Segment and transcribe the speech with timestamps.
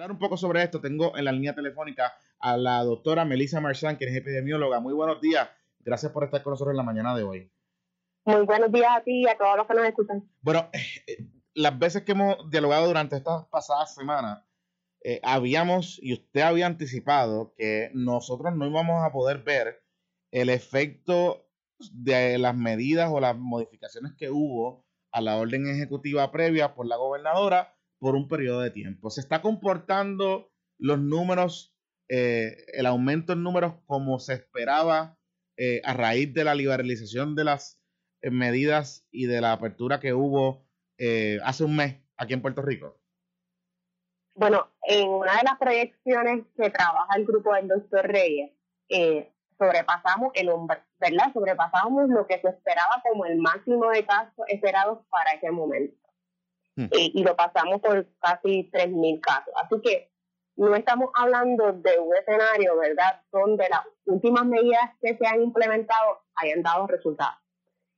[0.00, 3.98] hablar un poco sobre esto, tengo en la línea telefónica a la doctora Melissa Marchand,
[3.98, 4.80] que es epidemióloga.
[4.80, 5.46] Muy buenos días.
[5.80, 7.52] Gracias por estar con nosotros en la mañana de hoy.
[8.24, 10.26] Muy buenos días a ti y a todos los que nos escuchan.
[10.40, 14.42] Bueno, eh, las veces que hemos dialogado durante estas pasadas semanas,
[15.04, 19.82] eh, habíamos, y usted había anticipado, que nosotros no íbamos a poder ver
[20.30, 21.46] el efecto
[21.92, 26.96] de las medidas o las modificaciones que hubo a la orden ejecutiva previa por la
[26.96, 29.10] gobernadora por un periodo de tiempo.
[29.10, 31.76] ¿Se está comportando los números,
[32.08, 35.18] eh, el aumento en números como se esperaba
[35.56, 37.78] eh, a raíz de la liberalización de las
[38.22, 40.66] eh, medidas y de la apertura que hubo
[41.44, 43.00] hace un mes aquí en Puerto Rico?
[44.34, 48.50] Bueno, en una de las proyecciones que trabaja el grupo del doctor Reyes,
[49.58, 50.50] sobrepasamos el
[50.98, 51.32] ¿verdad?
[51.32, 55.96] Sobrepasamos lo que se esperaba como el máximo de casos esperados para ese momento.
[56.92, 59.52] Eh, y lo pasamos por casi 3.000 casos.
[59.62, 60.10] Así que
[60.56, 66.22] no estamos hablando de un escenario, ¿verdad?, donde las últimas medidas que se han implementado
[66.34, 67.38] hayan dado resultados.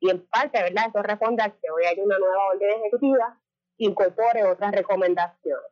[0.01, 3.41] Y en parte, ¿verdad?, eso responde a que hoy hay una nueva orden ejecutiva
[3.77, 5.71] que incorpore otras recomendaciones.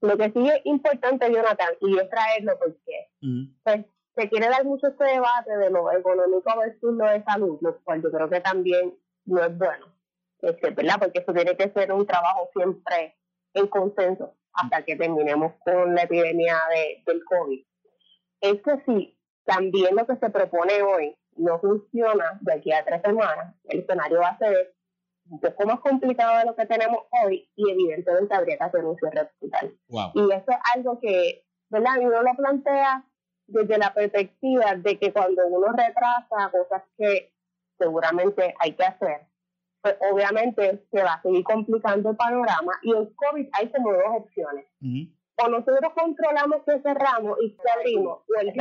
[0.00, 3.10] Lo que sí es importante, Jonathan, y es traerlo porque
[3.62, 7.80] pues, se quiere dar mucho este debate de lo económico versus lo de salud, lo
[7.82, 9.86] cual yo creo que también no es bueno,
[10.48, 10.96] este, ¿verdad?
[10.98, 13.16] Porque eso tiene que ser un trabajo siempre
[13.54, 17.64] en consenso hasta que terminemos con la epidemia de, del COVID.
[18.40, 23.02] Es que si también lo que se propone hoy no funciona de aquí a tres
[23.02, 24.74] semanas, el escenario va a ser
[25.30, 28.96] un poco más complicado de lo que tenemos hoy y evidentemente habría que hacer un
[28.96, 29.74] cierre hospital.
[30.14, 32.00] Y eso es algo que, ¿verdad?
[32.00, 33.04] Y uno lo plantea
[33.46, 37.32] desde la perspectiva de que cuando uno retrasa cosas que
[37.78, 39.26] seguramente hay que hacer,
[39.84, 44.02] pues obviamente se va a seguir complicando el panorama y en COVID hay como dos
[44.16, 44.64] opciones.
[44.80, 48.54] O nosotros controlamos que cerramos y que abrimos, o el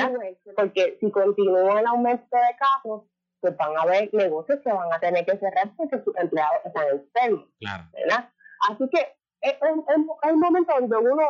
[0.53, 3.03] porque si continúa el aumento de casos,
[3.39, 6.88] pues van a haber negocios que van a tener que cerrar porque sus empleados están
[6.89, 7.47] enfermos.
[7.94, 8.29] ¿verdad?
[8.69, 11.23] Así que es, un momento donde uno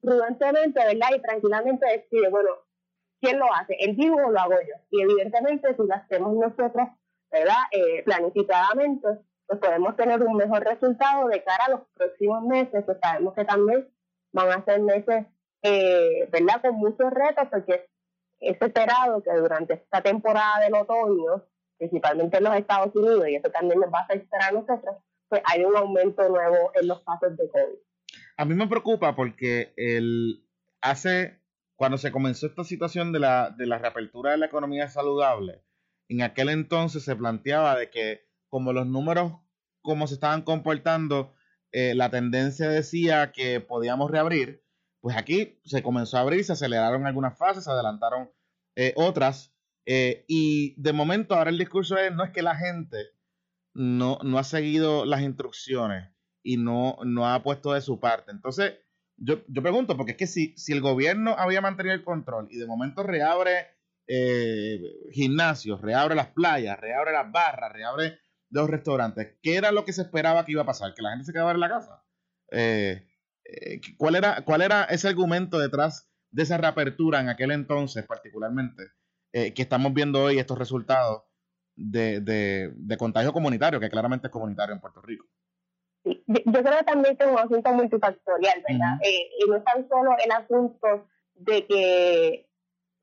[0.00, 1.08] prudentemente, ¿verdad?
[1.16, 2.50] Y tranquilamente decide, bueno,
[3.20, 3.74] ¿quién lo hace?
[3.80, 4.76] ¿El vivo o lo hago yo?
[4.90, 6.88] Y evidentemente si lo hacemos nosotros,
[7.32, 7.62] ¿verdad?
[7.72, 9.08] Eh, planificadamente,
[9.50, 13.44] pues podemos tener un mejor resultado de cara a los próximos meses, que sabemos que
[13.44, 13.88] también
[14.32, 15.26] van a ser meses,
[15.62, 16.62] eh, ¿verdad?
[16.62, 17.88] Con muchos retos, porque
[18.38, 21.44] es esperado que durante esta temporada del otoño,
[21.76, 25.42] principalmente en los Estados Unidos, y eso también nos va a afectar a nosotros, pues
[25.44, 27.78] hay un aumento nuevo en los casos de COVID.
[28.36, 30.46] A mí me preocupa porque el
[30.80, 31.40] hace
[31.74, 35.64] cuando se comenzó esta situación de la, de la reapertura de la economía saludable,
[36.08, 39.32] en aquel entonces se planteaba de que como los números
[39.82, 41.34] como se estaban comportando,
[41.72, 44.62] eh, la tendencia decía que podíamos reabrir,
[45.00, 48.30] pues aquí se comenzó a abrir, se aceleraron algunas fases, se adelantaron
[48.76, 49.54] eh, otras,
[49.86, 52.98] eh, y de momento ahora el discurso es, no es que la gente
[53.74, 56.10] no, no ha seguido las instrucciones
[56.42, 58.30] y no, no ha puesto de su parte.
[58.30, 58.74] Entonces,
[59.16, 62.58] yo, yo pregunto, porque es que si, si el gobierno había mantenido el control y
[62.58, 63.68] de momento reabre
[64.06, 64.80] eh,
[65.12, 68.18] gimnasios, reabre las playas, reabre las barras, reabre
[68.50, 70.94] los restaurantes, ¿qué era lo que se esperaba que iba a pasar?
[70.94, 72.04] ¿Que la gente se quedara en la casa?
[72.50, 73.06] Eh,
[73.44, 78.84] eh, ¿cuál, era, ¿Cuál era ese argumento detrás de esa reapertura en aquel entonces particularmente?
[79.32, 81.22] que estamos viendo hoy estos resultados
[81.76, 85.24] de, de, de contagio comunitario, que claramente es comunitario en Puerto Rico.
[86.04, 88.98] Yo creo también que es un asunto multifactorial, ¿verdad?
[89.02, 92.48] Eh, y no es tan solo el asunto de que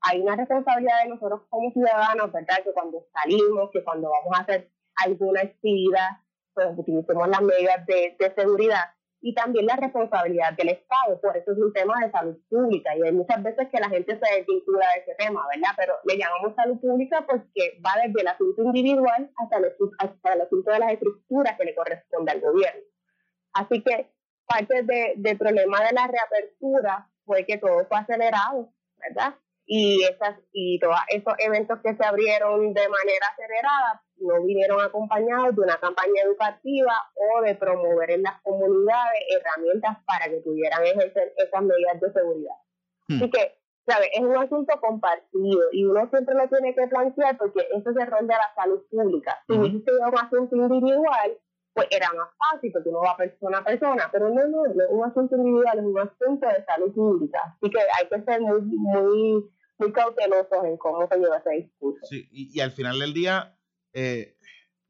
[0.00, 2.56] hay una responsabilidad de nosotros como ciudadanos, ¿verdad?
[2.64, 4.70] Que cuando salimos, que cuando vamos a hacer
[5.04, 6.08] alguna actividad,
[6.54, 8.84] pues utilicemos las medidas de, de seguridad
[9.20, 11.20] y también la responsabilidad del Estado.
[11.20, 14.18] Por eso es un tema de salud pública y hay muchas veces que la gente
[14.18, 15.74] se desvincula de ese tema, ¿verdad?
[15.76, 20.40] Pero le llamamos salud pública porque va desde el asunto individual hasta el, hasta el
[20.42, 22.82] asunto de las estructuras que le corresponde al gobierno.
[23.54, 24.10] Así que
[24.46, 29.34] parte de, del problema de la reapertura fue que todo fue acelerado, ¿verdad?
[29.66, 35.54] Y, esas, y todos esos eventos que se abrieron de manera acelerada no vinieron acompañados
[35.56, 41.34] de una campaña educativa o de promover en las comunidades herramientas para que pudieran ejercer
[41.36, 42.56] esas medidas de seguridad.
[43.08, 43.16] Hmm.
[43.16, 44.08] Así que, ¿sabes?
[44.14, 48.06] Es un asunto compartido y uno siempre lo tiene que plantear porque eso es el
[48.06, 49.38] rol de la salud pública.
[49.46, 51.38] Si hubiese sido un asunto individual,
[51.78, 54.90] pues era más fácil porque uno va persona a persona, pero no, no, no es
[54.90, 57.56] un asunto individual, es un asunto de salud pública.
[57.56, 62.04] Así que hay que ser muy, muy, muy cautelosos en cómo se lleva ese discurso.
[62.06, 63.56] Sí, y, al final del día,
[63.92, 64.36] eh,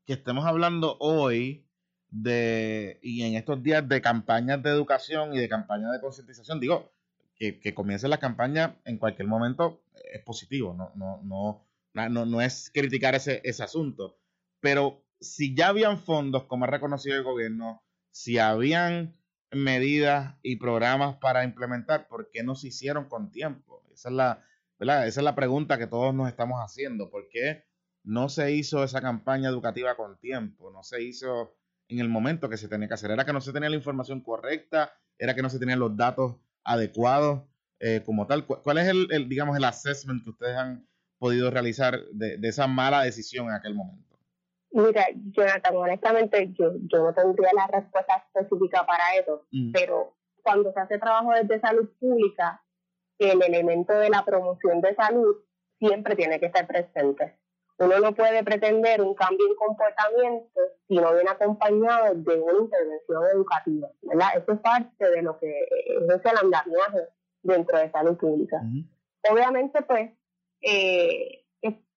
[0.07, 1.67] que estemos hablando hoy
[2.11, 6.93] de, y en estos días de campañas de educación y de campañas de concientización, digo,
[7.37, 11.65] que, que comience la campaña en cualquier momento es positivo, no, no, no,
[12.09, 14.19] no, no es criticar ese, ese asunto.
[14.61, 19.17] Pero si ya habían fondos, como ha reconocido el gobierno, si habían
[19.51, 23.85] medidas y programas para implementar, ¿por qué no se hicieron con tiempo?
[23.93, 24.45] Esa es la,
[24.79, 25.07] ¿verdad?
[25.07, 27.11] Esa es la pregunta que todos nos estamos haciendo.
[27.11, 27.65] ¿Por qué
[28.09, 30.71] no se hizo esa campaña educativa con tiempo?
[30.71, 31.55] No se hizo
[31.89, 33.11] en el momento que se tenía que hacer.
[33.11, 36.37] Era que no se tenía la información correcta, era que no se tenían los datos
[36.65, 37.43] adecuados
[37.81, 38.47] eh, como tal.
[38.47, 40.89] ¿Cuál es el, digamos, el assessment que ustedes han
[41.19, 44.17] podido realizar de, esa mala decisión en aquel momento?
[44.71, 49.73] Mira, Jonathan, honestamente yo, yo no tendría la respuesta específica para eso, mm.
[49.73, 52.63] pero cuando se hace trabajo desde salud pública,
[53.19, 55.37] el elemento de la promoción de salud
[55.79, 57.39] siempre tiene que estar presente.
[57.79, 63.23] Uno no puede pretender un cambio en comportamiento si no viene acompañado de una intervención
[63.33, 64.29] educativa, ¿verdad?
[64.37, 67.09] Eso es parte de lo que es el andamiaje
[67.43, 68.61] dentro de salud pública.
[69.31, 70.11] Obviamente, pues,
[70.63, 71.45] eh,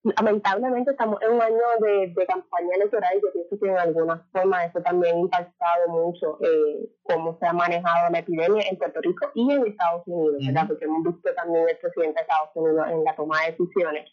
[0.04, 4.66] lamentablemente estamos en un año de, campaña electoral y yo pienso que en alguna forma
[4.66, 9.32] eso también ha impactado mucho eh, cómo se ha manejado la epidemia en Puerto Rico
[9.36, 10.68] y en Estados Unidos, ¿verdad?
[10.68, 14.12] Porque hemos visto también el presidente de Estados Unidos en la toma de decisiones.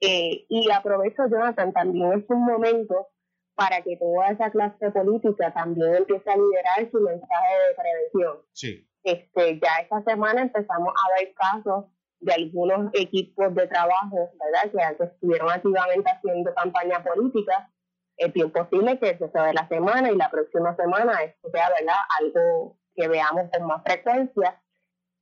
[0.00, 3.08] Eh, y aprovecho, Jonathan, también es un momento
[3.54, 8.46] para que toda esa clase política también empiece a liderar su mensaje de prevención.
[8.52, 8.88] Sí.
[9.02, 11.86] Este, ya esta semana empezamos a ver casos
[12.20, 14.96] de algunos equipos de trabajo, ¿verdad?
[14.96, 17.70] Que, estuvieron activamente haciendo campaña política.
[18.16, 21.98] Es bien posible que se de la semana y la próxima semana esto sea, ¿verdad?
[22.20, 24.60] Algo que veamos con más frecuencia.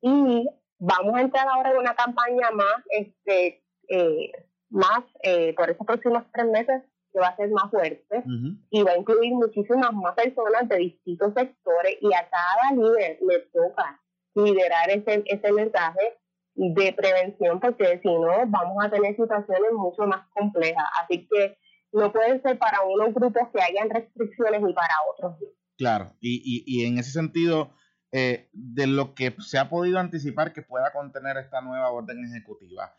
[0.00, 0.48] Y
[0.78, 4.32] vamos a entrar ahora en una campaña más, este, eh,
[4.70, 6.82] más eh, por esos próximos tres meses
[7.12, 8.22] que va a ser más fuerte
[8.70, 13.38] y va a incluir muchísimas más personas de distintos sectores y a cada líder le
[13.52, 14.00] toca
[14.34, 16.18] liderar ese, ese mensaje
[16.54, 20.84] de prevención porque si no vamos a tener situaciones mucho más complejas.
[21.02, 21.56] Así que
[21.92, 25.38] no puede ser para unos grupos que hayan restricciones y para otros
[25.78, 27.70] Claro, y, y, y en ese sentido,
[28.12, 32.94] eh, de lo que se ha podido anticipar que pueda contener esta nueva orden ejecutiva,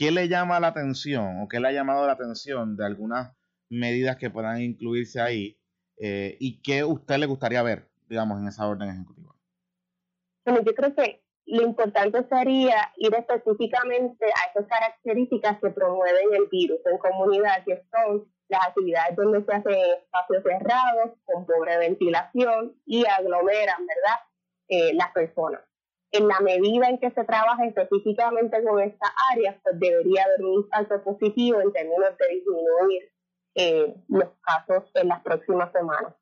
[0.00, 3.36] ¿qué le llama la atención o qué le ha llamado la atención de algunas
[3.68, 5.60] medidas que puedan incluirse ahí
[5.98, 9.34] eh, y qué usted le gustaría ver, digamos, en esa orden ejecutiva?
[10.46, 16.46] Bueno, yo creo que lo importante sería ir específicamente a esas características que promueven el
[16.50, 22.74] virus en comunidad, que son las actividades donde se hacen espacios cerrados, con pobre ventilación
[22.86, 24.18] y aglomeran, ¿verdad?,
[24.68, 25.60] eh, las personas.
[26.12, 30.54] En la medida en que se trabaja específicamente con estas áreas, pues debería haber un
[30.54, 33.12] impacto positivo en términos de disminuir
[33.54, 36.14] eh, los casos en las próximas semanas.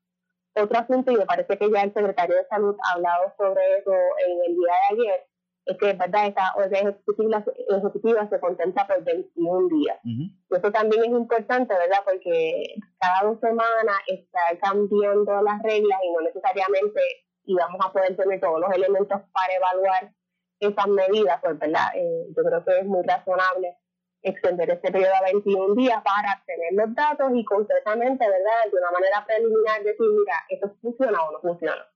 [0.55, 3.93] Otro asunto, y me parece que ya el secretario de Salud ha hablado sobre eso
[3.93, 5.29] en el día de ayer,
[5.65, 9.99] es que verdad esta orden ejecutiva, ejecutiva se contempla por 21 días.
[10.03, 11.99] y eso también es importante, ¿verdad?
[12.03, 17.01] Porque cada dos semanas está cambiando las reglas y no necesariamente
[17.49, 20.13] íbamos a poder tener todos los elementos para evaluar
[20.59, 21.87] esas medidas, pues, ¿verdad?
[21.95, 23.75] Eh, yo creo que es muy razonable
[24.21, 28.71] extender este periodo a 21 días para tener los datos y concretamente, ¿verdad?
[28.71, 31.87] De una manera preliminar decir, mira, esto funciona o no funciona.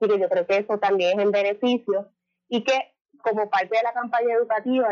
[0.00, 2.08] Así que yo creo que eso también es en beneficio
[2.48, 4.88] y que como parte de la campaña educativa,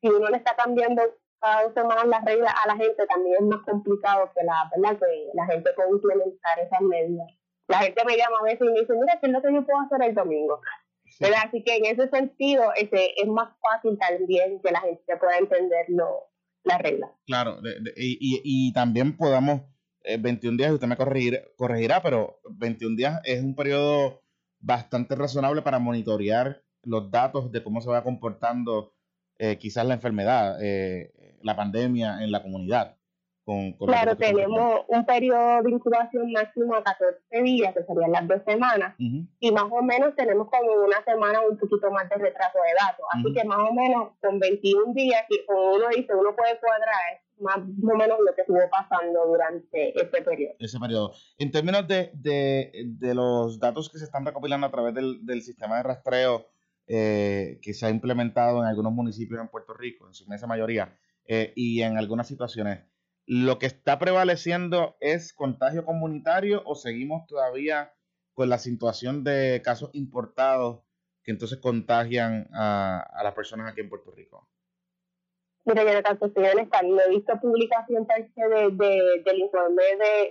[0.00, 1.02] si uno le está cambiando
[1.40, 4.98] cada dos semanas las reglas a la gente, también es más complicado que la, ¿verdad?
[4.98, 7.28] Que la gente pueda implementar esas medidas.
[7.68, 9.64] La gente me llama a veces y me dice, mira, ¿qué es lo que yo
[9.64, 10.60] puedo hacer el domingo?
[11.44, 15.86] Así que en ese sentido este, es más fácil también que la gente pueda entender
[16.64, 17.12] la regla.
[17.26, 17.58] Claro,
[17.96, 19.62] y, y, también podamos,
[20.18, 24.22] 21 eh, días, usted me corregirá, pero 21 días es un periodo
[24.60, 28.94] bastante razonable para monitorear los datos de cómo se va comportando
[29.38, 32.95] eh, quizás la enfermedad, eh, la pandemia en la comunidad
[33.78, 38.94] claro, tenemos un periodo de incubación máximo a 14 días, que serían las dos semanas,
[38.98, 43.06] y más o menos tenemos como una semana un poquito más de retraso de datos.
[43.12, 47.20] Así que más o menos con 21 días, y como uno dice, uno puede cuadrar
[47.38, 50.54] más o menos lo que estuvo pasando durante ese periodo.
[50.58, 51.12] Ese periodo.
[51.38, 55.42] En términos de, de, de los datos que se están recopilando a través del, del
[55.42, 56.46] sistema de rastreo
[56.88, 60.96] eh, que se ha implementado en algunos municipios en Puerto Rico, en su inmensa mayoría,
[61.26, 62.84] eh, y en algunas situaciones,
[63.26, 67.92] ¿Lo que está prevaleciendo es contagio comunitario o seguimos todavía
[68.34, 70.82] con la situación de casos importados
[71.24, 74.48] que entonces contagian a, las personas aquí en Puerto Rico?
[75.64, 79.82] Mira, yo no estoy honesta, no he visto publicación de, de, del informe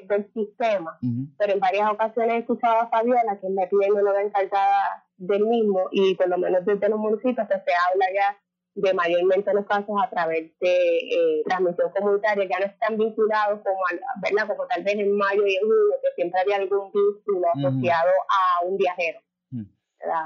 [0.08, 0.98] del sistema,
[1.38, 5.90] pero en varias ocasiones he escuchado a Fabiola, que es la epidemióloga encargada del mismo
[5.92, 8.40] y por lo menos desde los municipios pues, se habla ya
[8.76, 13.80] de mayormente los casos a través de eh, transmisión comunitaria, ya no están vinculados como,
[14.22, 14.48] ¿verdad?
[14.48, 18.66] como tal vez en mayo y en junio, que siempre había algún vínculo asociado a
[18.66, 19.20] un viajero.
[19.52, 19.64] Mm.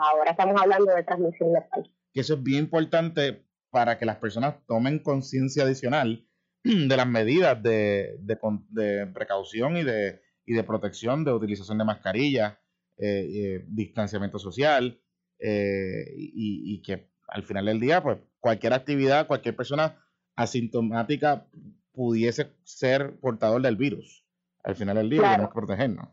[0.02, 1.92] Ahora estamos hablando de transmisión local.
[2.12, 6.28] Que eso es bien importante para que las personas tomen conciencia adicional
[6.64, 12.58] de las medidas de, de, precaución y de, y de protección, de utilización de mascarillas,
[12.98, 15.00] eh, eh, distanciamiento social,
[15.42, 19.98] y, y que al final del día, pues cualquier actividad, cualquier persona
[20.36, 21.48] asintomática
[21.92, 24.26] pudiese ser portador del virus.
[24.64, 26.10] Al final del día tenemos que protegernos.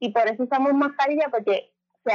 [0.00, 1.72] Y por eso usamos mascarilla, porque
[2.04, 2.12] se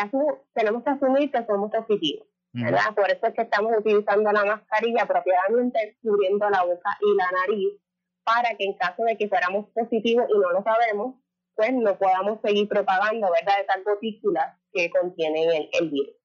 [0.53, 2.27] tenemos que asumir que somos positivos.
[2.53, 2.93] ¿verdad?
[2.95, 7.79] Por eso es que estamos utilizando la mascarilla propiamente cubriendo la boca y la nariz
[8.23, 11.15] para que en caso de que fuéramos positivos y no lo sabemos,
[11.55, 16.15] pues no podamos seguir propagando, ¿verdad?, esas gotículas que contienen el virus.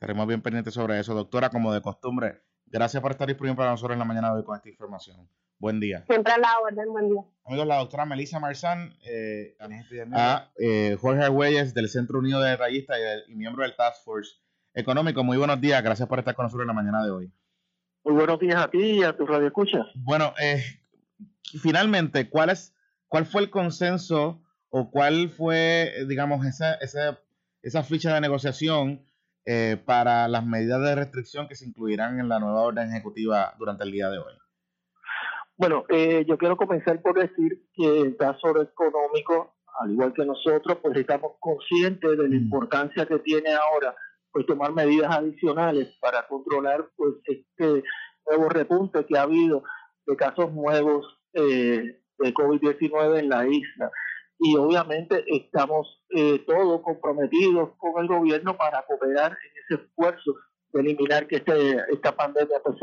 [0.00, 1.12] Estaremos bien pendientes sobre eso.
[1.12, 4.44] Doctora, como de costumbre, gracias por estar disponible para nosotros en la mañana de hoy
[4.44, 5.28] con esta información.
[5.58, 6.06] Buen día.
[6.06, 7.20] Siempre a la orden, buen día.
[7.44, 9.58] Amigos, la doctora Melissa Marzán, eh,
[10.14, 12.96] a eh, Jorge Argüelles del Centro Unido de Detallistas
[13.28, 14.36] y, miembro del Task Force
[14.72, 15.22] Económico.
[15.22, 17.32] Muy buenos días, gracias por estar con nosotros en la mañana de hoy.
[18.02, 19.80] Muy buenos días a ti y a tu radio escucha.
[19.96, 20.64] Bueno, eh,
[21.60, 22.74] finalmente, ¿cuál, es,
[23.06, 24.40] ¿cuál fue el consenso
[24.70, 27.20] o cuál fue, digamos, esa, esa,
[27.60, 29.09] esa ficha de negociación
[29.52, 33.82] eh, para las medidas de restricción que se incluirán en la nueva orden ejecutiva durante
[33.82, 34.34] el día de hoy?
[35.56, 40.78] Bueno, eh, yo quiero comenzar por decir que el caso económico, al igual que nosotros,
[40.80, 42.42] pues estamos conscientes de la mm.
[42.44, 43.92] importancia que tiene ahora
[44.30, 47.82] pues tomar medidas adicionales para controlar pues este
[48.28, 49.64] nuevo repunte que ha habido
[50.06, 53.90] de casos nuevos eh, de COVID-19 en la isla
[54.40, 60.34] y obviamente estamos eh, todos comprometidos con el gobierno para cooperar en ese esfuerzo
[60.72, 62.76] de eliminar que este, esta pandemia pues,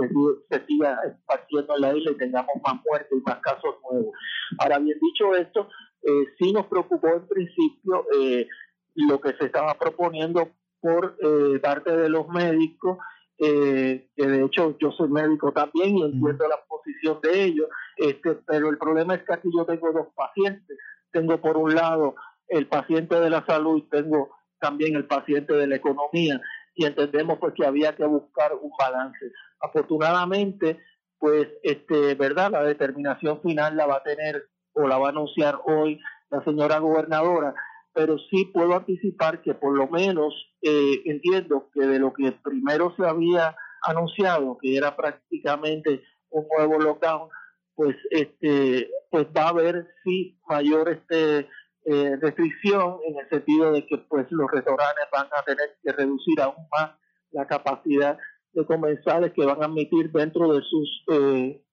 [0.49, 4.13] se, siga esparciendo en la isla y tengamos más muertes y más casos nuevos.
[4.59, 5.67] Ahora bien dicho esto,
[6.03, 8.47] eh, sí nos preocupó en principio eh,
[8.93, 12.99] lo que se estaba proponiendo por eh, parte de los médicos,
[13.39, 18.69] que de hecho yo soy médico también y entiendo la posición de ellos, este, pero
[18.69, 20.75] el problema es que aquí yo tengo dos pacientes
[21.11, 22.15] tengo por un lado
[22.47, 26.41] el paciente de la salud tengo también el paciente de la economía
[26.75, 29.31] y entendemos pues que había que buscar un balance.
[29.59, 30.79] Afortunadamente,
[31.19, 35.59] pues este, verdad, la determinación final la va a tener o la va a anunciar
[35.65, 35.99] hoy
[36.29, 37.55] la señora gobernadora,
[37.93, 42.93] pero sí puedo anticipar que por lo menos eh, entiendo que de lo que primero
[42.95, 47.29] se había anunciado, que era prácticamente un nuevo lockdown,
[47.77, 51.47] pues este pues va a haber sí mayor este
[51.85, 56.41] eh, restricción en el sentido de que pues los restaurantes van a tener que reducir
[56.41, 56.91] aún más
[57.31, 58.17] la capacidad
[58.51, 61.63] de comensales que van a admitir dentro de sus eh,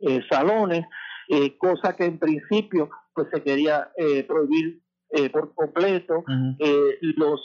[0.00, 0.86] eh, salones
[1.58, 3.92] cosa que en principio pues se quería
[4.26, 4.82] prohibir
[5.32, 7.40] por completo los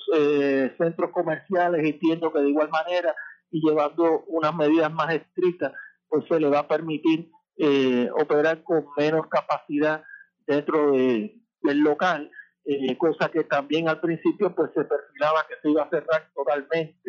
[0.79, 3.13] centros comerciales entiendo que de igual manera
[3.51, 5.71] y llevando unas medidas más estrictas
[6.09, 10.03] pues se le va a permitir eh, operar con menos capacidad
[10.45, 12.29] dentro de, del local,
[12.65, 16.99] eh, cosa que también al principio pues se perfilaba que se iba a cerrar totalmente.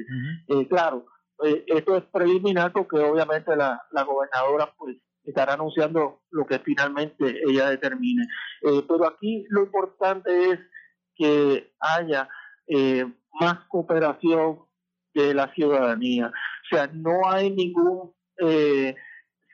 [0.49, 1.07] Eh, claro,
[1.45, 7.41] eh, esto es preliminar porque obviamente la, la gobernadora pues estará anunciando lo que finalmente
[7.49, 8.27] ella determine.
[8.63, 10.61] pero aquí lo importante es
[11.17, 12.29] que haya
[13.41, 14.61] más cooperación
[15.15, 16.27] de la ciudadanía.
[16.29, 18.95] O sea, no hay ningún eh,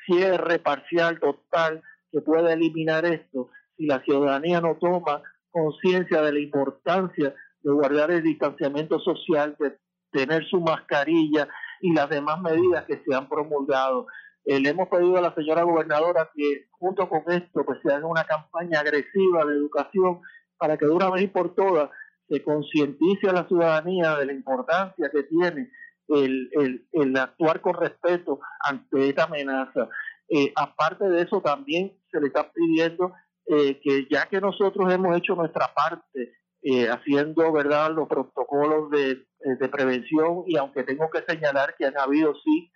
[0.07, 6.41] cierre parcial, total, que pueda eliminar esto, si la ciudadanía no toma conciencia de la
[6.41, 9.79] importancia de guardar el distanciamiento social, de
[10.11, 11.49] tener su mascarilla
[11.81, 14.07] y las demás medidas que se han promulgado.
[14.45, 18.07] Eh, le hemos pedido a la señora gobernadora que junto con esto pues se haga
[18.07, 20.21] una campaña agresiva de educación
[20.57, 21.91] para que de una vez y por todas
[22.29, 25.71] se concientice a la ciudadanía de la importancia que tiene
[26.15, 29.89] el, el, actuar con respeto ante esta amenaza.
[30.29, 33.13] Eh, aparte de eso, también se le está pidiendo
[33.47, 39.27] eh, que ya que nosotros hemos hecho nuestra parte eh, haciendo verdad los protocolos de,
[39.41, 42.71] de, prevención y aunque tengo que señalar que han habido sí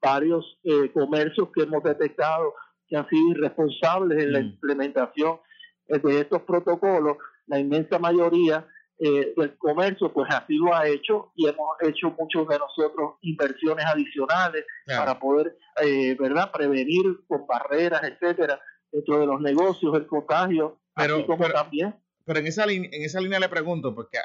[0.00, 0.58] varios
[0.92, 2.54] comercios que hemos detectado
[2.86, 4.44] que han sido irresponsables en la mm.
[4.44, 5.40] implementación
[5.88, 8.66] de estos protocolos, la inmensa mayoría
[8.98, 13.84] eh, del comercio, pues así lo ha hecho y hemos hecho muchos de nosotros inversiones
[13.86, 18.60] adicionales para poder, eh, ¿verdad?, prevenir con barreras, etcétera,
[18.92, 21.96] dentro de los negocios, el contagio, pero, así como también.
[22.24, 24.18] Pero en esa, en esa línea le pregunto, porque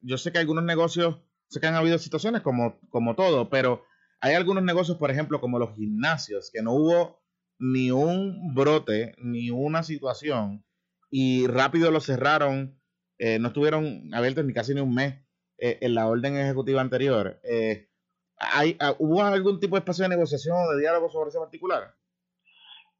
[0.00, 1.18] yo sé que algunos negocios
[1.50, 3.84] sé que han habido situaciones como, como todo, pero
[4.20, 7.20] hay algunos negocios, por ejemplo, como los gimnasios, que no hubo
[7.58, 10.64] ni un brote, ni una situación,
[11.10, 12.79] y rápido lo cerraron,
[13.20, 15.14] eh, no estuvieron abiertos ni casi ni un mes
[15.58, 17.38] eh, en la orden ejecutiva anterior.
[17.44, 17.88] Eh,
[18.36, 21.94] ¿hay, ah, ¿Hubo algún tipo de espacio de negociación o de diálogo sobre ese particular?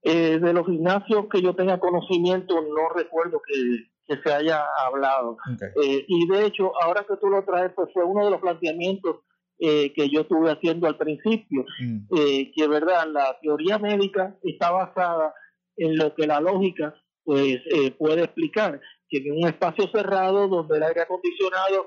[0.02, 3.90] de los gimnasios que yo tenga conocimiento, no recuerdo que,
[4.24, 5.36] se haya hablado.
[5.84, 9.16] y de hecho, ahora que tú lo traes, pues fue uno de los planteamientos
[9.62, 11.98] eh, que yo estuve haciendo al principio, mm.
[12.16, 15.34] eh, que verdad, la teoría médica está basada
[15.76, 20.76] en lo que la lógica pues eh, puede explicar, que en un espacio cerrado donde
[20.76, 21.86] el aire acondicionado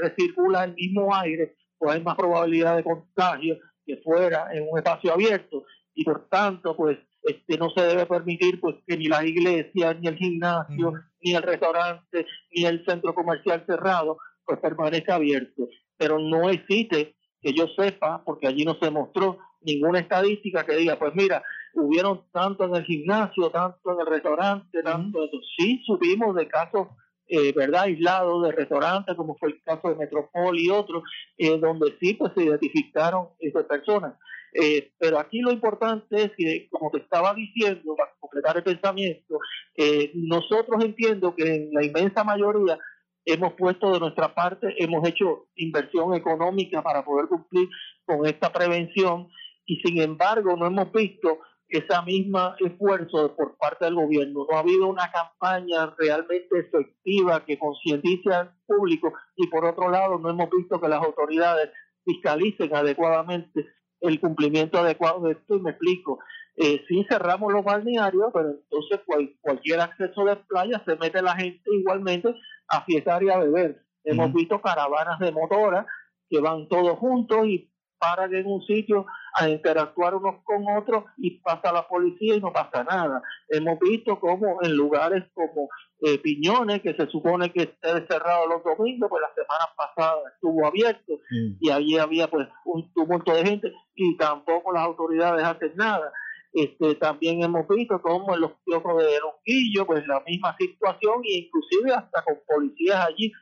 [0.00, 5.12] recircula el mismo aire, pues hay más probabilidad de contagio que fuera en un espacio
[5.12, 5.64] abierto
[5.94, 10.08] y por tanto pues este no se debe permitir pues que ni las iglesias, ni
[10.08, 10.96] el gimnasio, mm.
[11.22, 17.52] ni el restaurante, ni el centro comercial cerrado pues permanezca abierto pero no existe que
[17.52, 21.42] yo sepa, porque allí no se mostró ninguna estadística que diga, pues mira,
[21.76, 25.38] hubieron tanto en el gimnasio, tanto en el restaurante, tanto eso.
[25.56, 26.88] Sí subimos de casos,
[27.26, 31.02] eh, ¿verdad?, aislados de restaurantes, como fue el caso de Metropol y otros,
[31.38, 34.14] eh, donde sí pues se identificaron esas personas.
[34.52, 39.38] Eh, pero aquí lo importante es que, como te estaba diciendo, para completar el pensamiento,
[40.14, 42.78] nosotros entiendo que en la inmensa mayoría
[43.24, 47.68] hemos puesto de nuestra parte, hemos hecho inversión económica para poder cumplir
[48.04, 49.28] con esta prevención
[49.66, 51.38] y sin embargo no hemos visto
[51.78, 54.46] esa misma esfuerzo por parte del gobierno.
[54.48, 60.18] No ha habido una campaña realmente efectiva que concientice al público y por otro lado
[60.18, 61.70] no hemos visto que las autoridades
[62.04, 63.66] fiscalicen adecuadamente
[64.00, 66.18] el cumplimiento adecuado de esto y me explico.
[66.56, 69.00] Eh, sí cerramos los balnearios, pero entonces
[69.40, 72.34] cualquier acceso de playa se mete la gente igualmente
[72.68, 73.82] a fiestar y a beber.
[74.04, 75.86] Hemos visto caravanas de motoras
[76.28, 81.38] que van todos juntos y paran en un sitio a interactuar unos con otros y
[81.40, 83.22] pasa la policía y no pasa nada.
[83.48, 85.68] Hemos visto como en lugares como
[86.02, 90.66] eh, Piñones, que se supone que está cerrado los domingos, pues la semana pasada estuvo
[90.66, 91.18] abierto
[91.60, 96.12] y allí había pues un tumulto de gente y tampoco las autoridades hacen nada.
[96.52, 101.38] Este, también hemos visto como en los kioscos de Lonquillo, pues la misma situación e
[101.38, 103.32] inclusive hasta con policías allí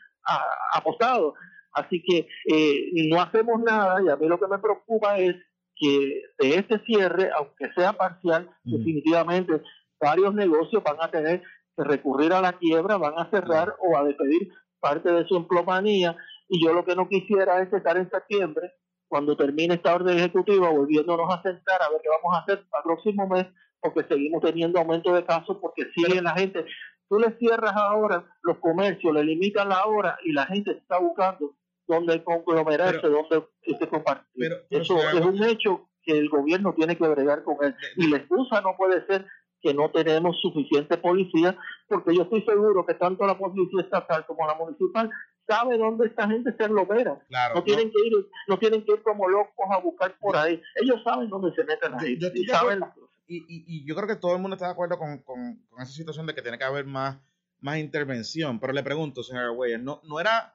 [0.72, 1.34] apostados.
[1.74, 5.36] Así que eh, no hacemos nada y a mí lo que me preocupa es
[5.76, 9.60] que de este cierre, aunque sea parcial, definitivamente
[10.00, 11.42] varios negocios van a tener
[11.76, 16.16] que recurrir a la quiebra, van a cerrar o a despedir parte de su emplomanía
[16.48, 18.72] y yo lo que no quisiera es estar en septiembre
[19.08, 22.80] cuando termine esta orden ejecutiva, volviéndonos a sentar a ver qué vamos a hacer para
[22.80, 23.46] el próximo mes,
[23.78, 26.64] porque seguimos teniendo aumento de casos, porque sigue la gente.
[27.08, 31.54] Tú le cierras ahora los comercios, le limitan la hora y la gente está buscando
[31.94, 33.46] dónde conglomerarse, dónde
[33.78, 34.52] se compartir.
[34.70, 37.74] Eso es un hecho que el gobierno tiene que bregar con él.
[37.96, 39.26] Y la excusa no puede ser
[39.60, 44.46] que no tenemos suficiente policía, porque yo estoy seguro que tanto la policía estatal como
[44.46, 45.08] la municipal
[45.46, 47.18] sabe dónde esta gente se aglomera.
[47.54, 48.12] no tienen que ir,
[48.48, 50.60] no tienen que ir como locos a buscar por ahí.
[50.76, 52.18] Ellos saben dónde se meten ahí.
[52.34, 52.80] y, saben
[53.26, 56.34] y, yo creo que todo el mundo está de acuerdo con, con, esa situación de
[56.34, 57.18] que tiene que haber más,
[57.60, 58.60] más intervención.
[58.60, 60.54] Pero le pregunto, señor Weyer, ¿no, no, era,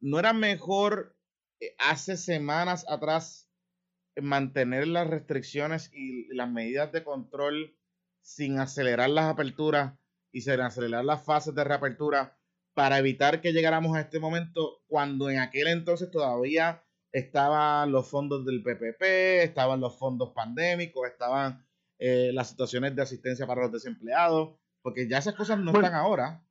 [0.00, 1.16] ¿no era mejor
[1.60, 3.48] eh, hace semanas atrás
[4.16, 7.76] mantener las restricciones y las medidas de control
[8.22, 9.94] sin acelerar las aperturas
[10.32, 12.36] y sin acelerar las fases de reapertura
[12.74, 16.82] para evitar que llegáramos a este momento cuando en aquel entonces todavía
[17.12, 19.02] estaban los fondos del PPP,
[19.42, 21.66] estaban los fondos pandémicos, estaban
[21.98, 26.42] eh, las situaciones de asistencia para los desempleados, porque ya esas cosas no están ahora.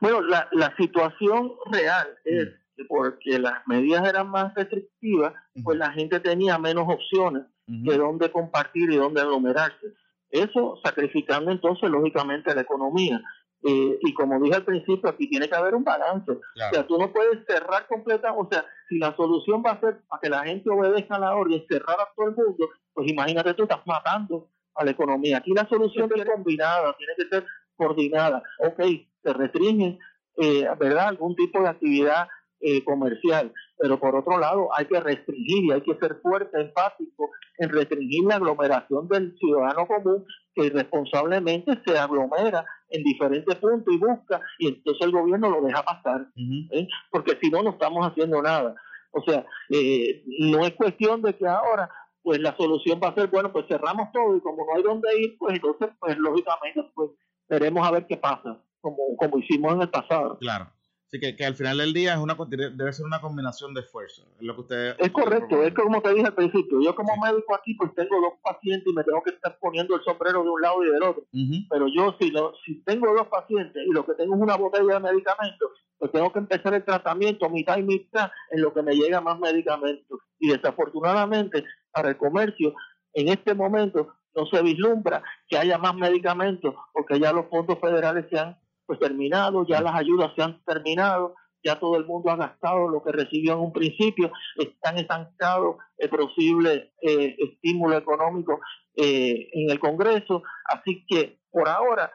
[0.00, 5.92] Bueno, la, la situación real es que porque las medidas eran más restrictivas, pues la
[5.92, 9.94] gente tenía menos opciones de dónde compartir y dónde aglomerarse.
[10.30, 13.20] Eso sacrificando entonces, lógicamente, la economía.
[13.62, 16.32] Eh, y como dije al principio, aquí tiene que haber un balance.
[16.32, 16.40] O
[16.72, 20.20] sea, tú no puedes cerrar completa, o sea, si la solución va a ser para
[20.20, 23.86] que la gente obedezca la orden, cerrar a todo el mundo, pues imagínate tú estás
[23.86, 25.38] matando a la economía.
[25.38, 28.42] Aquí la solución tiene que ser combinada, tiene que ser coordinada.
[28.60, 28.80] Ok,
[29.22, 29.98] se restringen,
[30.38, 31.08] eh, ¿verdad?
[31.08, 32.28] Algún tipo de actividad
[32.60, 37.30] eh, comercial, pero por otro lado hay que restringir y hay que ser fuerte, empático
[37.58, 43.98] en restringir la aglomeración del ciudadano común que irresponsablemente se aglomera en diferentes puntos y
[43.98, 46.86] busca y entonces el gobierno lo deja pasar, ¿eh?
[47.10, 48.74] porque si no no estamos haciendo nada.
[49.12, 51.90] O sea, eh, no es cuestión de que ahora
[52.22, 55.08] pues la solución va a ser, bueno, pues cerramos todo y como no hay dónde
[55.18, 57.10] ir, pues entonces, pues lógicamente, pues
[57.48, 60.38] veremos a ver qué pasa, como, como hicimos en el pasado.
[60.38, 60.70] Claro.
[61.10, 64.28] Así que, que al final del día es una debe ser una combinación de esfuerzos.
[64.38, 64.94] Es lo que usted.
[64.96, 66.80] Es correcto, es como te dije al principio.
[66.80, 70.04] Yo como médico aquí, pues tengo dos pacientes y me tengo que estar poniendo el
[70.04, 71.24] sombrero de un lado y del otro.
[71.68, 74.94] Pero yo si no, si tengo dos pacientes y lo que tengo es una botella
[74.94, 78.94] de medicamentos, pues tengo que empezar el tratamiento mitad y mitad en lo que me
[78.94, 80.20] llega más medicamentos.
[80.38, 82.72] Y desafortunadamente para el comercio
[83.14, 88.26] en este momento no se vislumbra que haya más medicamentos porque ya los fondos federales
[88.30, 88.56] se han
[88.90, 93.00] pues terminado, ya las ayudas se han terminado, ya todo el mundo ha gastado lo
[93.04, 98.58] que recibió en un principio, están estancados el posible eh, estímulo económico
[98.96, 102.10] eh, en el Congreso, así que por ahora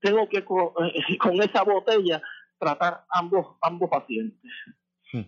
[0.00, 2.22] tengo que con, esa botella
[2.58, 4.50] tratar ambos ambos pacientes.
[5.12, 5.24] Hmm.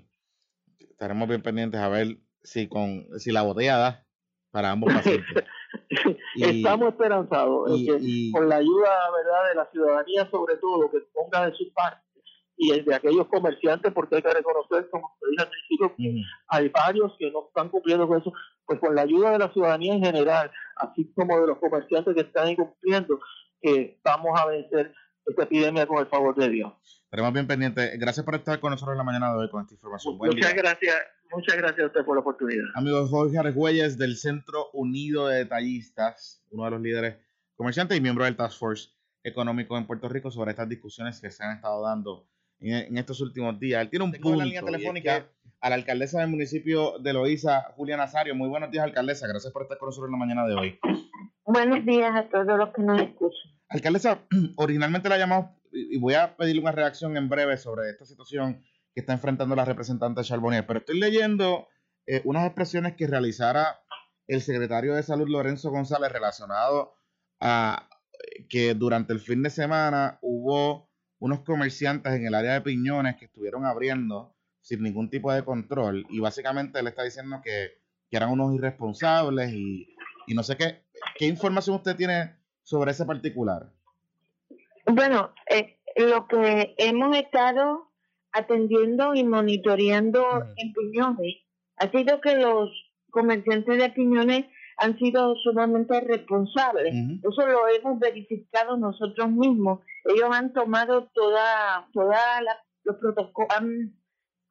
[0.79, 4.07] Estaremos bien pendientes a ver si con si la botella da
[4.51, 5.45] para ambos pacientes.
[6.37, 11.57] Estamos esperanzados que con la ayuda verdad de la ciudadanía sobre todo que ponga de
[11.57, 12.01] su parte
[12.57, 16.69] y de aquellos comerciantes porque hay que reconocer como te dije al principio que hay
[16.69, 18.33] varios que no están cumpliendo con eso
[18.67, 22.21] pues con la ayuda de la ciudadanía en general así como de los comerciantes que
[22.21, 23.19] están incumpliendo
[23.61, 24.95] que vamos a vencer
[25.27, 27.00] esta epidemia con el favor de Dios.
[27.11, 27.99] Estaremos bien pendientes.
[27.99, 30.17] Gracias por estar con nosotros en la mañana de hoy con esta información.
[30.17, 30.95] Muchas gracias.
[31.33, 32.67] Muchas gracias a usted por la oportunidad.
[32.77, 37.17] Amigos, Jorge Argüelles del Centro Unido de Detallistas, uno de los líderes
[37.57, 38.91] comerciantes y miembro del Task Force
[39.25, 42.29] Económico en Puerto Rico sobre estas discusiones que se han estado dando
[42.61, 43.83] en, estos últimos días.
[43.83, 44.31] Él tiene un punto.
[44.35, 45.27] en la línea telefónica
[45.61, 48.37] a la alcaldesa del municipio de Loíza, Julia Nazario.
[48.37, 49.27] Muy buenos días, alcaldesa.
[49.27, 50.79] Gracias por estar con nosotros en la mañana de hoy.
[51.45, 53.51] Buenos días a todos los que nos escuchan.
[53.69, 54.21] Alcaldesa,
[54.57, 55.60] originalmente la llamamos
[55.91, 58.63] y voy a pedirle una reacción en breve sobre esta situación
[58.95, 61.69] que está enfrentando la representante Charbonnier, pero estoy leyendo
[62.07, 63.81] eh, unas expresiones que realizara
[64.27, 66.95] el secretario de Salud Lorenzo González relacionado
[67.41, 72.61] a eh, que durante el fin de semana hubo unos comerciantes en el área de
[72.61, 77.81] Piñones que estuvieron abriendo sin ningún tipo de control y básicamente le está diciendo que,
[78.13, 79.87] eran unos irresponsables y,
[80.27, 80.83] y no sé qué.
[81.17, 83.71] ¿Qué información usted tiene sobre ese particular?
[84.87, 87.91] Bueno, eh, lo que hemos estado
[88.33, 90.25] atendiendo y monitoreando
[90.57, 91.37] en Piñones
[91.77, 92.71] ha sido que los
[93.11, 96.95] comerciantes de Piñones han sido sumamente responsables.
[97.23, 99.81] Eso lo hemos verificado nosotros mismos.
[100.05, 102.19] Ellos han tomado toda, toda
[102.85, 103.95] los protocolos, han,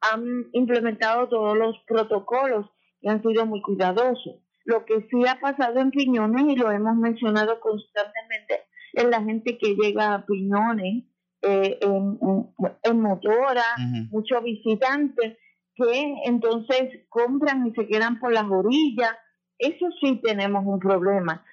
[0.00, 2.66] han implementado todos los protocolos
[3.00, 4.36] y han sido muy cuidadosos.
[4.64, 9.58] Lo que sí ha pasado en Piñones, y lo hemos mencionado constantemente, es la gente
[9.58, 11.09] que llega a Piñones
[11.42, 13.64] eh, en, motora,
[14.10, 15.38] muchos visitantes
[15.74, 19.16] que entonces compran y se quedan por las orillas.
[19.58, 21.44] Eso sí tenemos un problema.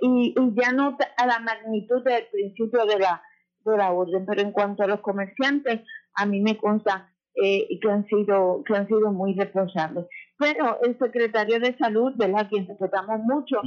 [0.00, 3.22] Y, ya no a la magnitud del principio de la,
[3.64, 5.80] de la orden, pero en cuanto a los comerciantes,
[6.14, 10.06] a mí me consta eh, que han sido que han sido muy responsables.
[10.38, 13.60] Pero el secretario de salud, de la quien respetamos mucho,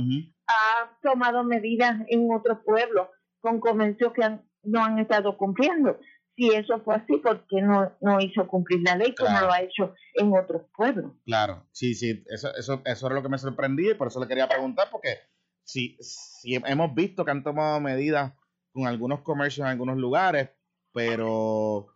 [0.48, 3.08] ha tomado medidas en otros pueblos
[3.42, 6.00] con comercios que han no han estado cumpliendo.
[6.36, 9.62] Si eso fue así, ¿por qué no, no hizo cumplir la ley como lo ha
[9.62, 11.12] hecho en otros pueblos?
[11.26, 14.28] Claro, sí, sí, eso, eso, eso es lo que me sorprendí y por eso le
[14.28, 15.18] quería preguntar, porque
[15.64, 18.34] si, si hemos visto que han tomado medidas
[18.72, 20.50] con algunos comercios en algunos lugares,
[20.94, 21.88] pero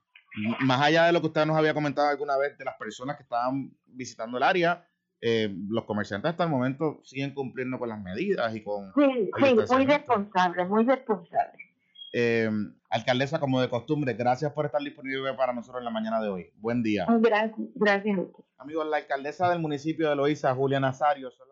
[0.61, 3.23] más allá de lo que usted nos había comentado alguna vez de las personas que
[3.23, 4.87] estaban visitando el área,
[5.21, 8.91] eh, los comerciantes hasta el momento siguen cumpliendo con las medidas y con...
[8.95, 11.70] Sí, sí, muy responsable, muy responsable.
[12.13, 12.49] Eh,
[12.89, 16.51] alcaldesa, como de costumbre, gracias por estar disponible para nosotros en la mañana de hoy.
[16.57, 17.05] Buen día.
[17.19, 18.19] Gracias, gracias.
[18.57, 21.47] Amigos, la alcaldesa del municipio de Loíza, Julia Nazario, son